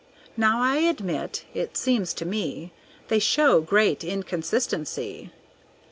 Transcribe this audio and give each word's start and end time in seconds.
Now 0.35 0.63
I 0.63 0.77
admit 0.77 1.45
it 1.53 1.77
seems 1.77 2.15
to 2.15 2.25
me 2.25 2.71
They 3.09 3.19
show 3.19 3.61
great 3.61 4.03
inconsistency. 4.03 5.31